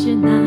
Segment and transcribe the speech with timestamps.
[0.00, 0.39] 是那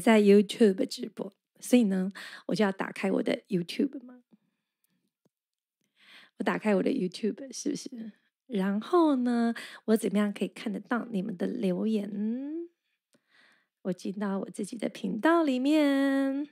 [0.00, 2.10] 在 YouTube 直播，所以呢，
[2.46, 4.22] 我就要打开我的 YouTube 嘛。
[6.38, 8.12] 我打开我的 YouTube，是不是？
[8.46, 12.68] 然后呢，我怎么样可以看得到你们的留言？
[13.82, 16.48] 我进到我自己的频道里面，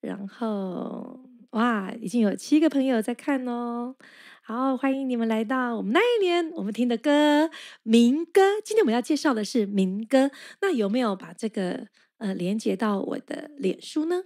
[0.00, 3.96] 然后哇，已经有七个朋友在看哦。
[4.42, 7.50] 好，欢迎你们来到我们那一年我们听的歌
[7.82, 8.60] 民歌。
[8.64, 10.30] 今天我们要介绍的是民歌，
[10.62, 11.88] 那有没有把这个？
[12.20, 14.24] 呃，连接到我的脸书呢？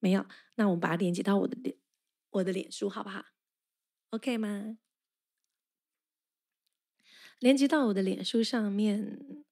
[0.00, 0.26] 没有，
[0.56, 1.76] 那我们把它连接到我的脸，
[2.30, 3.24] 我的脸书好不好
[4.10, 4.76] ？OK 吗？
[7.38, 9.44] 连接到我的脸书上面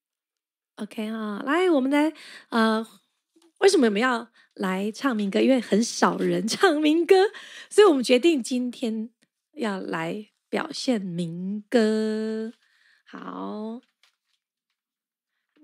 [0.77, 2.13] ，OK 啊，来，我们来，
[2.51, 2.87] 呃，
[3.61, 5.41] 为什么我们要来唱民歌？
[5.41, 7.31] 因为很少人 唱民歌，
[7.71, 9.11] 所以我们决定今天
[9.53, 12.53] 要来表现民歌。
[13.07, 13.90] 好。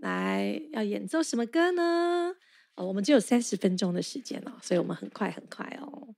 [0.06, 2.32] 来，要演奏什么歌呢？
[2.76, 6.14] 哦，我们只有三十分钟的时间哦，所以我们很快很快哦。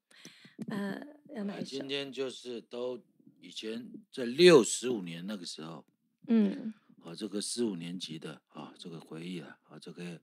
[0.69, 1.01] 呃，
[1.35, 1.79] 要哪一首？
[1.79, 3.03] 今天就是都
[3.41, 5.87] 以前在六十五年那个时候，
[6.27, 10.21] 嗯，啊，这个四五年级的啊，这个回忆啊，啊，这个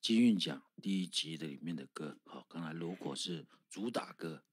[0.00, 4.44] 金韵奖第一集的里面的歌，好，刚才如果是主打歌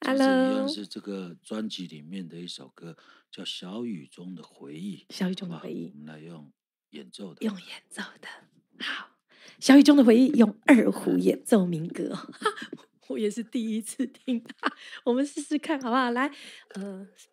[0.00, 2.96] ，Hello，一样是这个专辑里面的一首歌，
[3.30, 6.50] 叫《小雨中的回忆》，小雨中的回忆，我们来用。
[6.90, 8.28] 演奏的，用演奏的，
[8.84, 9.10] 好，
[9.58, 12.28] 小雨中的回忆，用二胡演奏民歌，
[13.08, 14.44] 我也是第一次听，
[15.04, 16.10] 我们试试看好不好？
[16.10, 16.26] 来，
[16.74, 17.28] 呃，什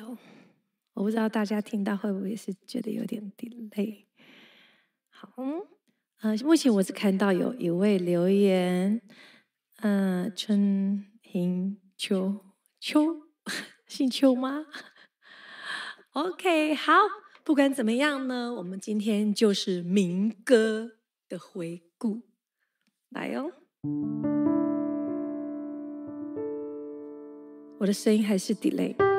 [0.00, 0.16] 哦，
[0.94, 4.04] 我不知道大家听到会不会是觉得有点 delay。
[5.08, 5.32] 好，
[6.20, 9.00] 呃，目前我只看到有一位留言，
[9.78, 12.40] 呃，春平秋
[12.78, 13.22] 秋，
[13.86, 14.66] 姓邱吗？
[16.12, 16.92] OK，好，
[17.42, 20.92] 不管怎么样呢，我们今天就是民歌
[21.28, 22.22] 的回顾，
[23.10, 23.52] 来、哦。
[27.78, 29.11] 我的声音还是 delay。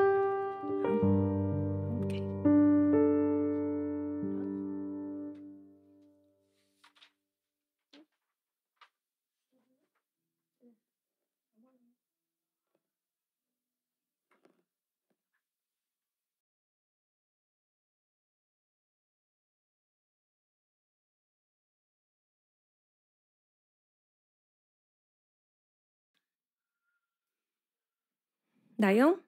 [28.84, 29.18] 来哟，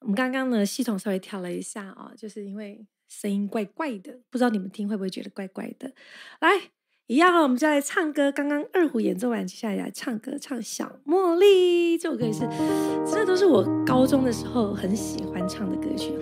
[0.00, 5.92] 我们刚刚呢，系统稍微调了一下啊、哦，就是因为声音怪怪的，不知道你们听会不会觉得怪怪的。
[6.40, 6.70] 来，
[7.06, 8.32] 一样了，我们就来唱歌。
[8.32, 12.40] 刚刚二胡演奏完，接下来来唱歌，唱《小茉莉》这首歌也是，
[13.06, 16.12] 这都是我高中的时候很喜欢唱的歌曲。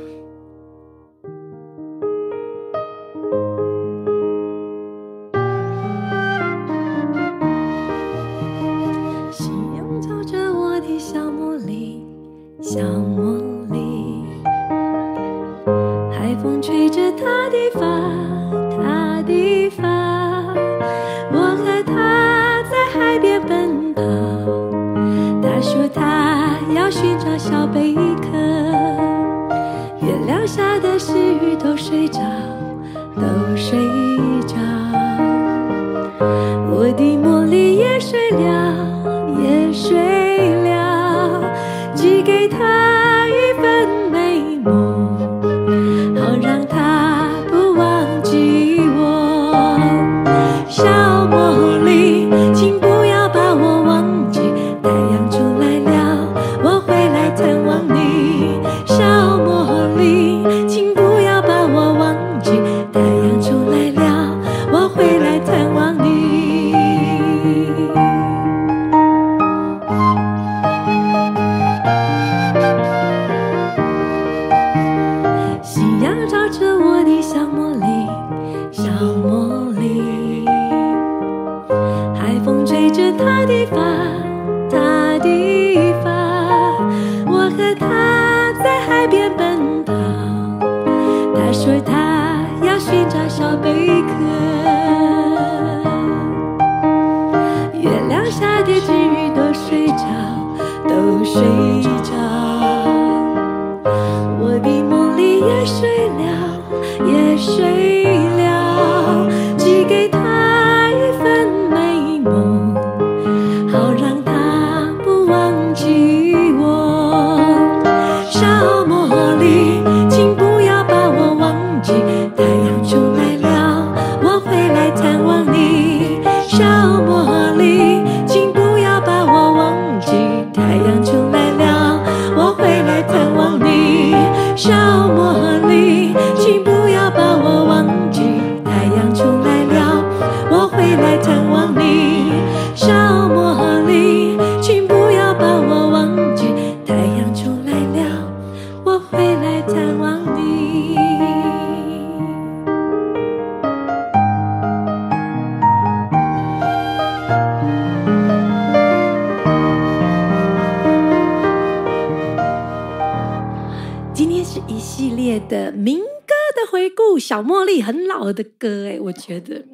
[168.98, 169.64] 我觉得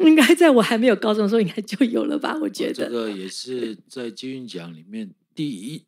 [0.00, 2.36] 应该在我还没有高中的时候应该就有了吧？
[2.40, 5.82] 我觉得这个也是在金韵奖里面第一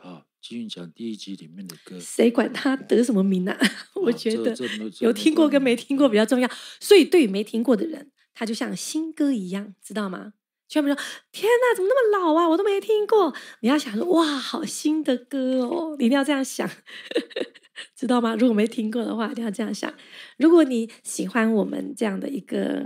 [0.00, 1.98] 啊，金韵奖第一集里面的歌。
[2.00, 3.58] 谁管他得什么名啊？
[3.94, 4.56] 我觉得
[5.00, 6.50] 有听过跟没听过比较重要。
[6.80, 10.34] 所以对于没听过的人，他就像新歌一样，知道吗？
[10.68, 10.94] 全部说
[11.32, 12.48] ：“天哪，怎么那么老啊？
[12.48, 16.68] 我都没听过。”你要想说：“哇，好新的歌哦！”你一定要这样想。
[17.96, 18.34] 知道吗？
[18.36, 19.92] 如果没听过的话，一定要这样想。
[20.36, 22.84] 如果你喜欢我们这样的一个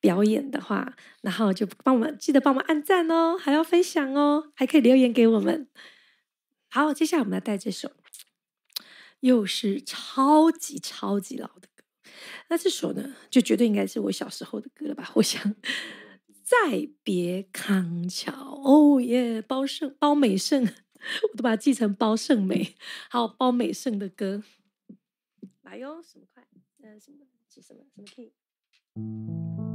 [0.00, 5.68] 表演的话，然后就帮我们记得帮我们按赞哦，还要分享哦，还可以留言给我们。
[6.70, 7.90] 好，接下来我们来带这首，
[9.20, 11.84] 又是超级超级老的歌。
[12.48, 15.10] 那这首呢，就绝对应该是我小时候的歌了吧？
[15.14, 15.54] 我想。
[16.52, 18.60] 再别康桥。
[18.64, 20.62] 哦耶，包胜包美胜，
[21.32, 22.74] 我都把它记成包胜美。
[23.08, 24.42] 还有，包美胜的歌，
[25.62, 26.46] 来哟，什么快？
[26.82, 27.26] 呃，什么？
[27.48, 27.82] 是什么？
[27.94, 29.71] 什么 key？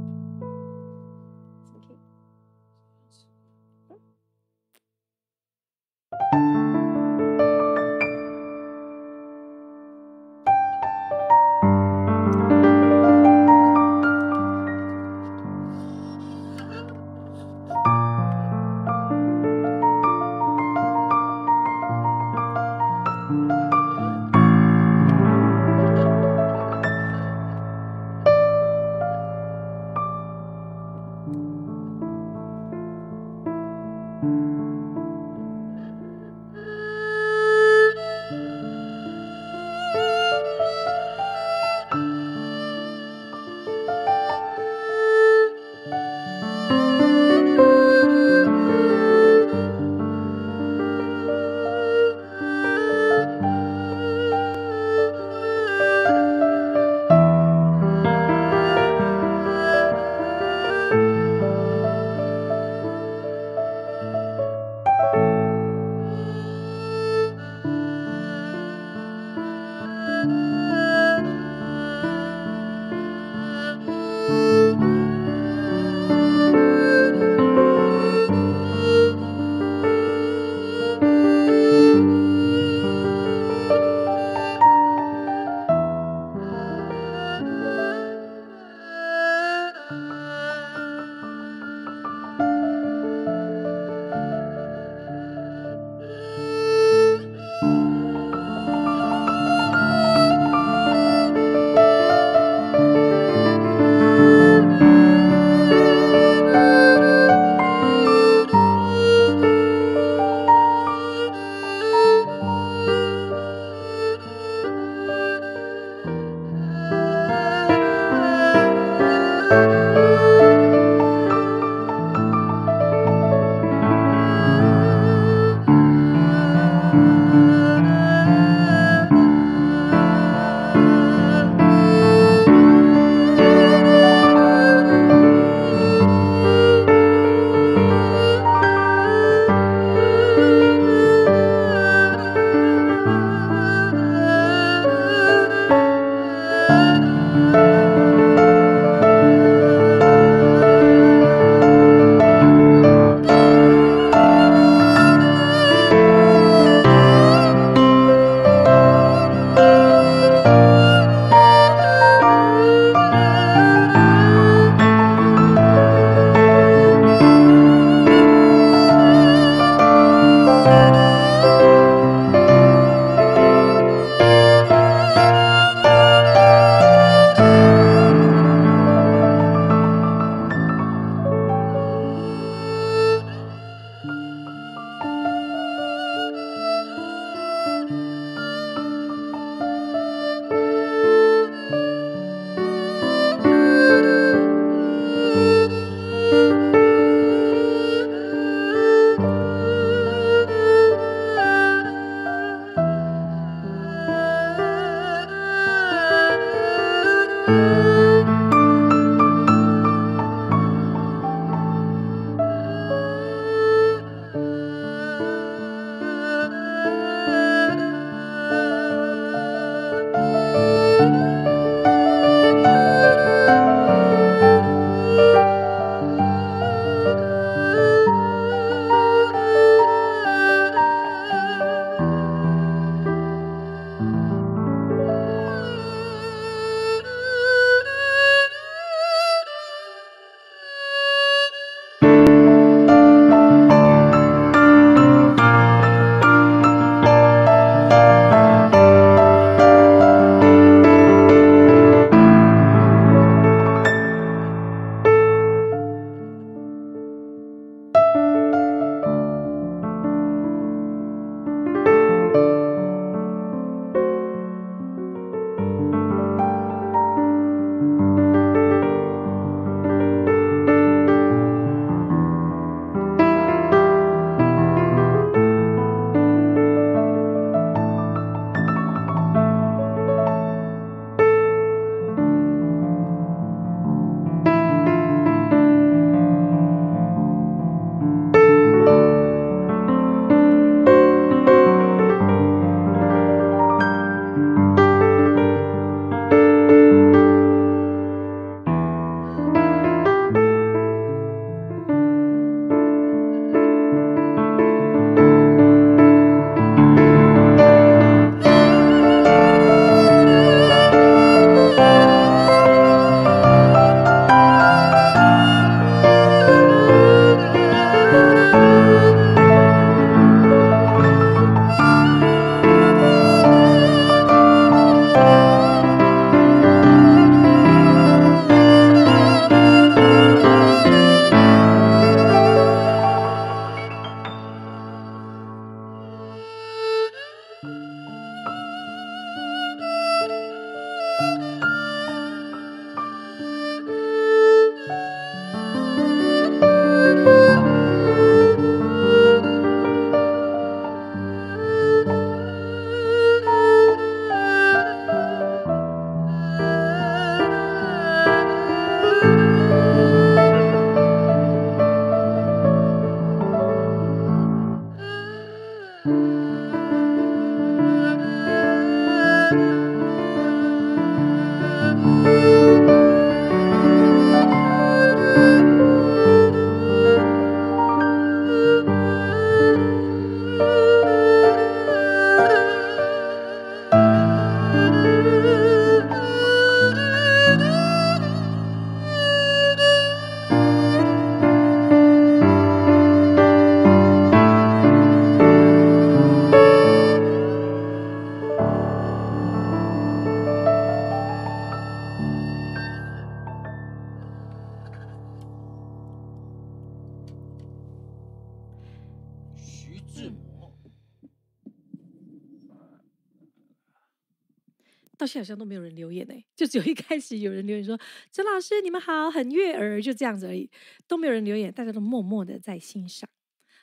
[415.38, 417.98] 好像都没有人留言呢，就只有一开始有人留言说
[418.32, 420.70] ：“陈老师，你们好，很悦耳。”就这样子而已，
[421.06, 423.28] 都没有人留言，大家都默默的在欣赏。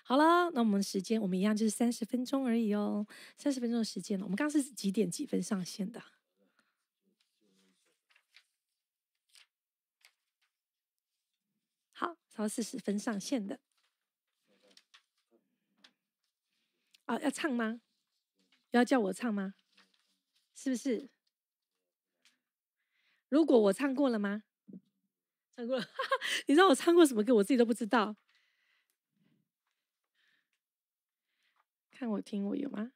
[0.03, 4.25] 好了，那我们时间我们一样就是三十分钟而已哦，三十分钟的时间了。
[4.25, 6.01] 我们刚刚是几点几分上线的？
[11.91, 13.59] 好，超四十分上线的。
[17.05, 17.81] 啊，要唱吗？
[18.71, 19.53] 要叫我唱吗？
[20.53, 21.09] 是不是？
[23.29, 24.43] 如果我唱过了吗？
[25.55, 27.33] 唱过了，哈哈，你知道我唱过什么歌？
[27.35, 28.15] 我自己都不知道。
[31.91, 32.91] 看我听我有吗？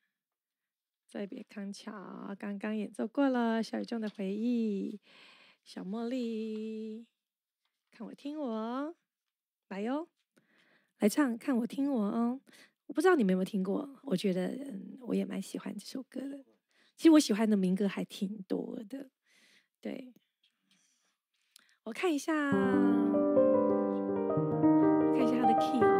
[1.07, 3.63] 再别康桥，刚刚演奏过了。
[3.63, 4.99] 小宇宙的回忆，
[5.63, 7.07] 小茉莉，
[7.89, 8.95] 看我听我，
[9.69, 10.07] 来哟，
[10.99, 12.41] 来唱，看我听我哦。
[12.85, 16.43] 我不知道你们有没有听过，我觉得嗯，我也蛮喜欢这首歌的。
[16.95, 19.09] 其实我喜欢的民歌还挺多的，
[19.81, 20.13] 对。
[21.83, 22.53] 我看一下，看
[25.23, 25.98] 一下他的 key 哦。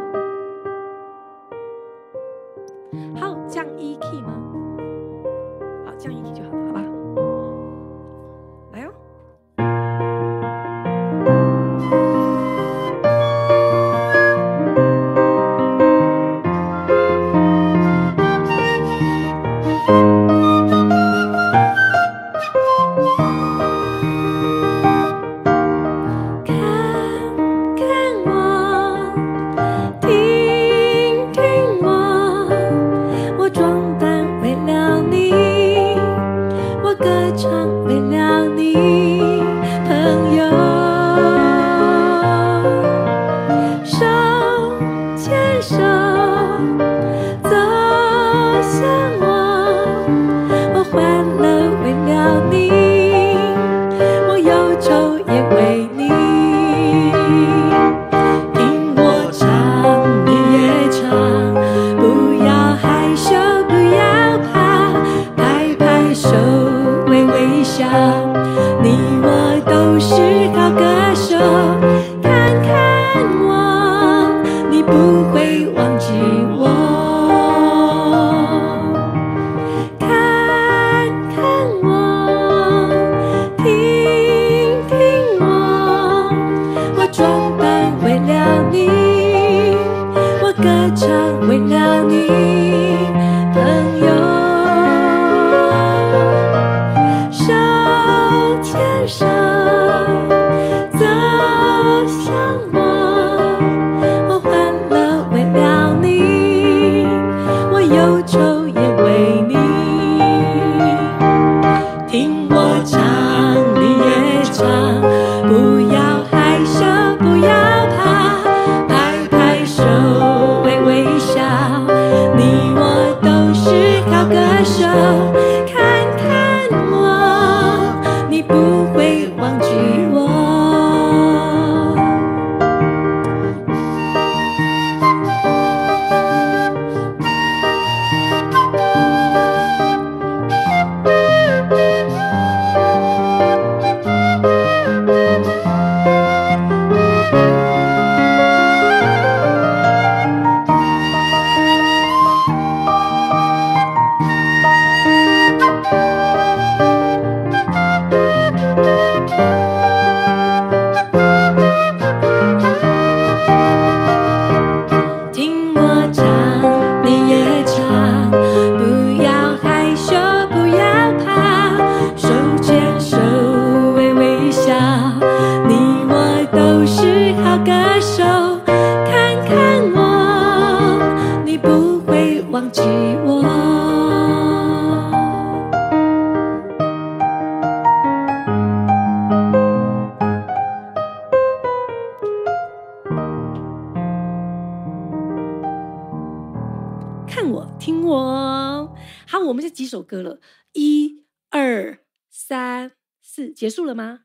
[197.28, 198.96] 看我听我。
[199.26, 200.40] 好我们这几首歌了。
[200.72, 203.52] 一二三四。
[203.52, 204.24] 结束了吗？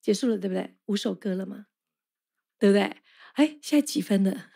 [0.00, 0.76] 结束了对不对？
[0.86, 1.66] 五首歌了吗？
[2.58, 2.98] 对不对？
[3.34, 4.50] 哎现在几分了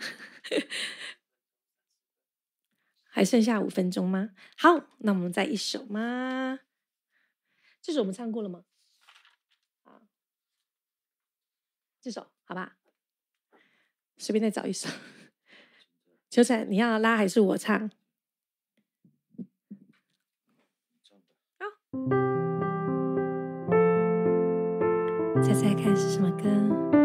[3.16, 4.32] 还剩下五分钟吗？
[4.58, 6.60] 好，那我们再一首吗？
[7.80, 8.62] 这首我们唱过了吗？
[9.84, 10.02] 啊，
[11.98, 12.76] 这首好吧？
[14.18, 14.90] 随便再找一首。
[16.28, 17.90] 秋彩，你要拉还是我唱？
[25.42, 26.95] 猜猜看是什么歌？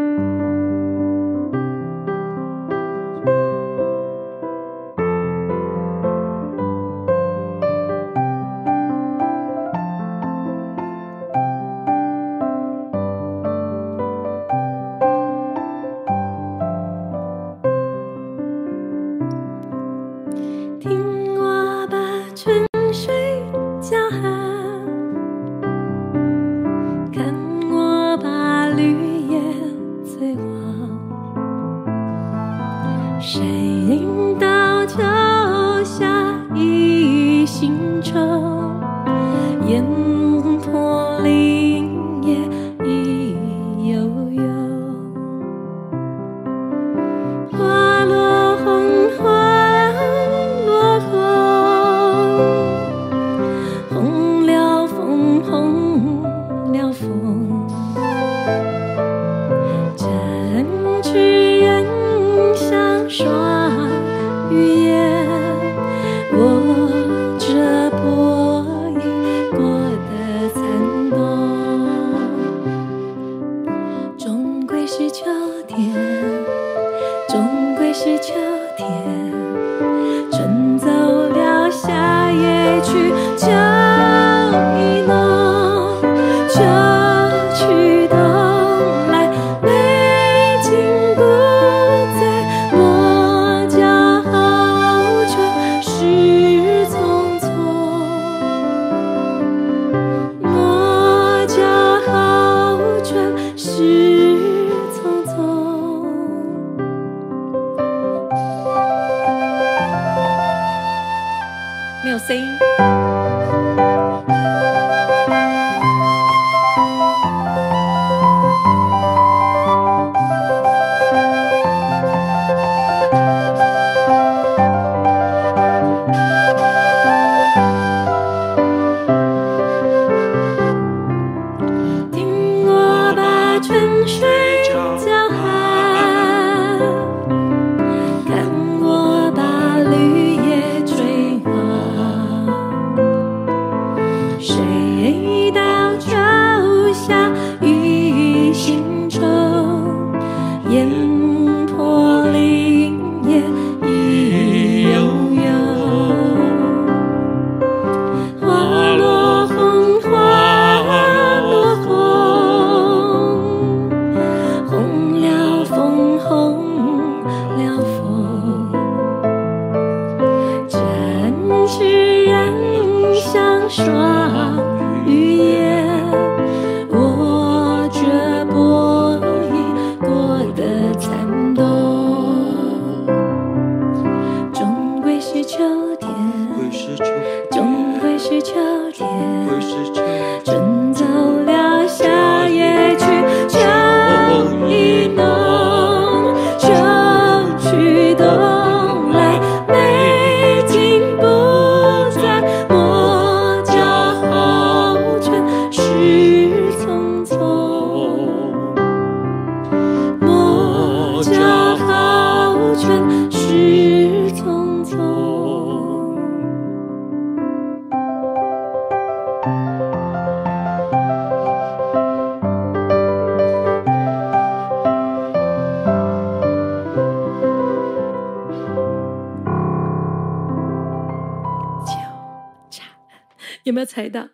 [233.82, 234.28] 有没有猜到？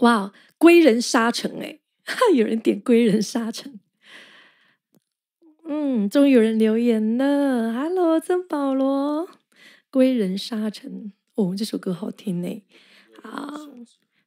[0.00, 1.78] 哇，归人沙城哎，
[2.34, 3.78] 有人点归人沙城。
[5.64, 9.28] 嗯，终于有人留言了，Hello，曾保罗，
[9.90, 11.12] 归人沙城。
[11.34, 12.64] 哦，这首歌好听呢。
[13.22, 13.68] 好，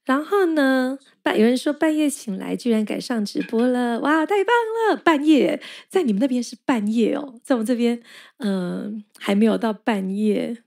[0.05, 4.53] 然后呢，半有人说半夜醒来居然赶上直播了，哇，太棒
[4.89, 4.97] 了！
[4.97, 8.03] 半夜在你们那边是半夜哦，在我们这边，
[8.37, 10.63] 嗯、呃，还没有到半夜。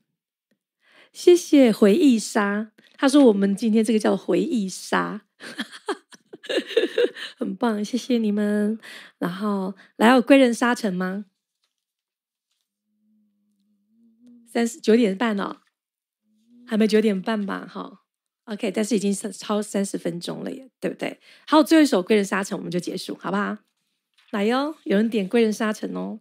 [1.14, 5.24] 谢谢回忆杀，他说我们今天这个叫回忆杀，
[7.38, 8.80] 很棒，谢谢你们。
[9.18, 11.26] 然后来有归人沙城吗？
[14.48, 15.60] 三十九点半哦，
[16.66, 17.64] 还没九点半吧？
[17.64, 18.02] 哈
[18.46, 21.20] ，OK，但是已经超三十分钟了耶，对不对？
[21.46, 23.58] 还有，最后一首归人沙城我们就结束，好不好？
[24.32, 26.18] 来哟，有人点归人沙城哦。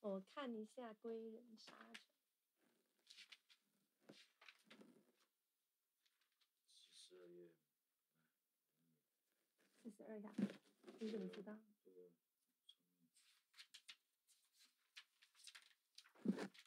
[0.00, 1.74] 我看一下归人沙。
[9.90, 10.30] 十二呀？
[11.00, 11.52] 你怎么知道？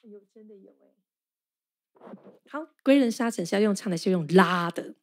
[0.04, 0.96] 有真的有哎。
[2.50, 4.96] 好，归人沙尘是要用唱的，是用拉的。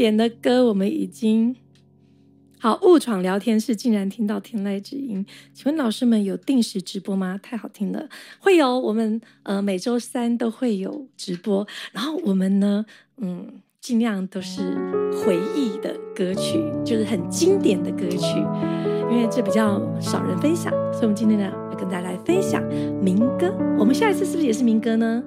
[0.00, 1.54] 点的歌我们已经
[2.58, 7.38] 好，误闯聊天室竟然听到天籁之音，请问老师们有定时直播吗？
[7.42, 12.86] 太好听了，会有，我们呃每周三都会有直播，然后我们呢，
[13.18, 14.74] 嗯，尽量都是
[15.12, 18.38] 回忆的歌曲，就是很经典的歌曲，
[19.10, 22.66] 因为这比较少人分享，所以我们今天呢要跟大家来分享
[23.02, 23.54] 民歌。
[23.78, 25.22] 我们下一次是不是也是民歌呢？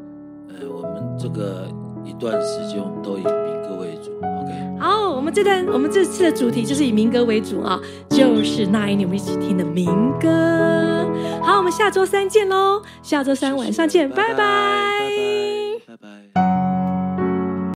[0.49, 1.71] 呃，我们这个
[2.03, 4.03] 一段时间都以民歌为主。
[4.84, 7.79] 好，我们这段我们这次的主题就是以民歌为主啊，
[8.09, 9.86] 就是那一年我们一起听的民
[10.19, 10.27] 歌。
[11.41, 15.07] 好，我们下周三见喽，下周三晚上见，拜拜
[15.88, 15.95] 拜
[16.34, 16.42] 拜。